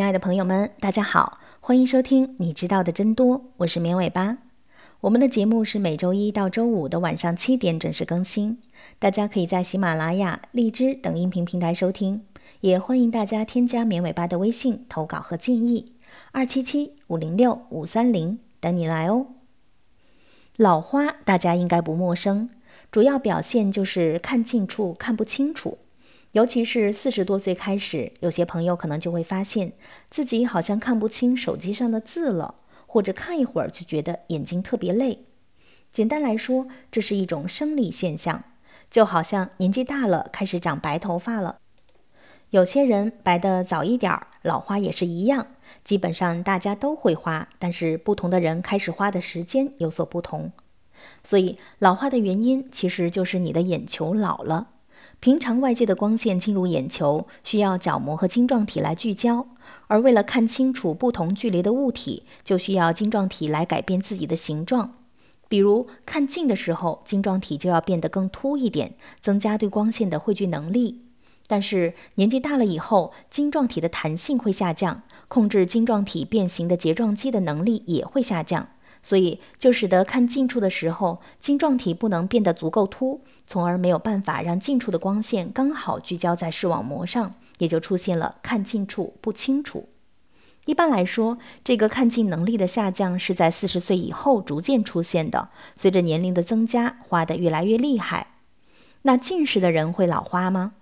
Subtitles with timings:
[0.00, 4.38] 亲爱的朋友们，大家好，欢迎收听《你知道的真多》，我是绵尾巴。
[5.02, 8.56] 我们的节目是每周一到周五的晚上七点准时更新，
[8.98, 12.22] 大家可以在喜马拉雅、荔枝等音频平台收听，
[12.62, 15.92] 也欢迎大家添加绵尾巴的微信投稿和建议，
[16.32, 19.26] 二七七五零六五三零等你来哦。
[20.56, 22.48] 老花大家应该不陌生，
[22.90, 25.76] 主要表现就是看近处看不清楚。
[26.32, 29.72] 尤其是四十多岁开始，有些朋友可能就会发现
[30.08, 32.54] 自己好像看不清手机上的字了，
[32.86, 35.24] 或者看一会儿就觉得眼睛特别累。
[35.90, 38.44] 简单来说，这是一种生理现象，
[38.88, 41.58] 就好像年纪大了开始长白头发了。
[42.50, 45.48] 有些人白的早一点，老花也是一样。
[45.82, 50.52] 基本上大家都会花，但是不同的人开始花的时间有所不同。
[51.24, 54.68] 所以老花的原因其实就是你的眼球老了。
[55.20, 59.46] 平常外界的光线进入眼球，需要角膜和晶状体来聚焦，
[59.86, 64.94] 而为了看清楚不同距离的物体，就需要晶状体来改变自己的形状。
[65.46, 71.02] 比如看近的时候，晶状体就要变得更凸一点，增加对光线的汇聚能力。
[71.46, 78.68] 但是年纪大了以后，晶状体的弹性会下降，控制晶状体变形的睫状肌的能力也会下降。
[79.02, 89.88] 所以就使得看近处的时候，晶状体不能变得足够凸，从而没有办法让近处的光线刚好聚焦在视网膜上，也就出现了看近处不清楚。
[90.66, 98.34] 一般来说，这个看近能力的下降是在四十岁以后逐渐出现的，随着年龄的增加，花得越来越厉害。
[99.02, 100.74] 那近视的人会老花吗？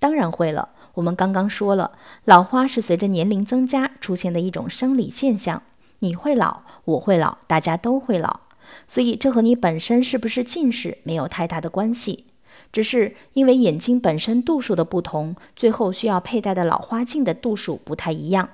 [0.00, 0.70] 当然会了。
[0.94, 1.92] 我们刚刚说了，
[2.24, 5.62] 老花是随着年龄增加出现的一种生理现象。
[6.00, 8.40] 你会老，我会老，大家都会老，
[8.86, 12.24] 所以这和你本身是不是近视没有太大的关系，
[12.72, 18.50] 只是因为眼睛本身度数的不同，最后需要佩戴的老花镜的度数不太一样。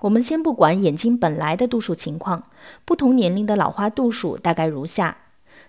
[0.00, 2.44] 我们先不管眼睛本来的度数情况，
[2.84, 5.16] 不同年龄的老花度数大概如下：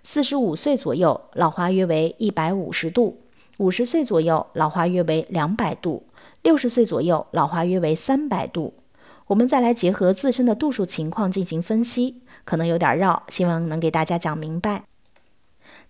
[0.03, 3.17] 四十五岁左右，老花约为一百五十度；
[3.57, 6.03] 五十岁左右，老花约为两百度；
[6.41, 8.73] 六十岁左右，老花约为三百度。
[9.27, 14.83] 我们再来结合自身的度数情况进行分析，可能有点绕，希望能给大家讲明白。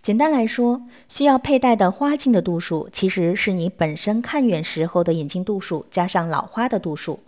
[0.02, 7.20] 简单来说，需要佩戴的花镜的度数，其实是你本身看远时候的眼睛度数加上老花的度数。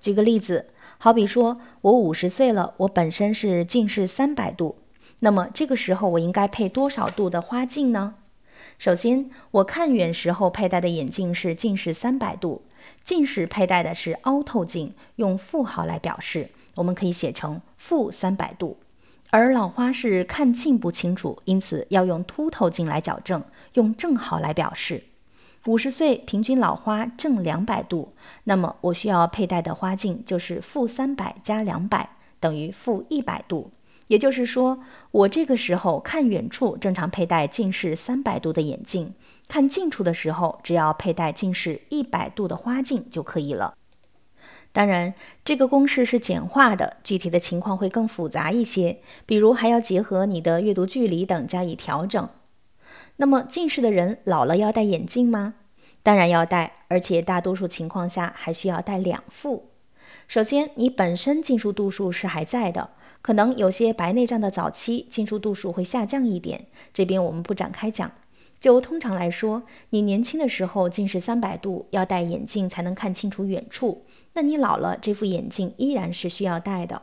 [0.00, 4.76] 举个例子，好比说我五十岁了，我本身是近视三百度，
[5.20, 8.14] 那么这个时候我应该配多少度的花镜呢？
[8.78, 12.62] 首先，我看远时候佩戴的眼镜是近视三百度。
[13.02, 18.78] 近视佩戴的是凹透镜，用负号来表示，我们可以写成负三百度。
[19.30, 23.42] 而老花是看近不清楚，因此要用凸透镜来矫正，
[23.74, 25.04] 用正号来表示。
[25.66, 28.12] 五十岁平均老花正两百度，
[28.44, 32.10] 那么我需要佩戴的花镜就是负三百加两百
[32.40, 33.70] 等于负一百度。
[34.12, 34.78] 也就是说，
[35.10, 39.14] 我这个时候看远处正常佩戴近视三百度的眼镜，
[39.48, 43.72] 看近处的时候只要佩戴近视一百度的花镜就可以了。
[44.70, 52.28] 当然，这个公式是简化的，具体的情况会更复杂一些，比如还要结合你的阅读距离等加以调整。
[53.16, 55.54] 那么，近视的人老了要戴眼镜吗？
[56.02, 59.71] 当然要戴，而且大多数情况下还需要戴两副。
[60.28, 62.90] 首先，你本身近视度数是还在的。
[63.20, 68.10] 可能有些白内障的早期近视度数会下降一点，这边我们不展开讲。
[68.58, 77.02] 就通常来说，你年轻的时候近视三百度要戴眼镜才能看清楚远处，那你老了这副眼镜依然是需要戴的。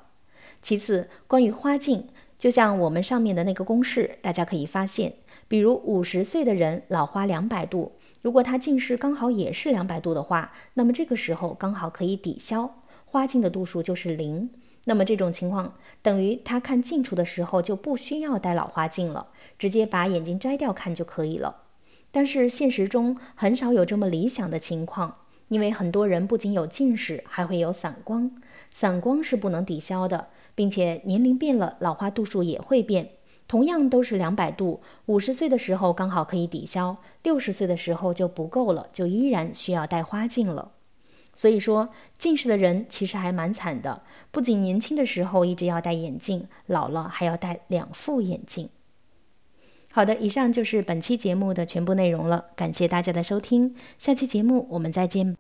[0.62, 5.14] 其次，关于花镜，就像我们上面的那个公式，大家可以发现，
[5.48, 12.79] 比如五十岁的人老花两百度，如果他近视刚好也是两百度的话，那么这个时候刚好可以抵消，
[13.12, 14.50] 花镜的度数就是零。
[14.86, 19.28] 那么这种情况等于他看近处的时候就不需要戴老花镜了，
[19.58, 21.64] 直接把眼镜摘掉看就可以了。
[22.12, 25.18] 但是现实中很少有这么理想的情况，
[25.50, 28.32] 因为很多人不仅有近视，还会有散光，
[28.72, 33.12] 散光是不能抵消的，并且年龄变了，老花度数也会变。
[33.48, 40.72] 同样都是两百度，五十岁的时候刚好可以抵消，六十岁的时候就不够了，就依然需要戴花镜了。
[41.40, 41.88] 所以说，
[42.18, 48.68] 近视的人其实还蛮惨的，不仅年轻的时候一直要戴眼镜，老了还要戴两副眼镜。
[49.90, 55.34] 好的，以上就是本期节目的全部内容了，感谢大家的收听，下期节目我们再见。